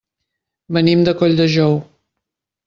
[0.77, 1.79] Venim de Colldejou.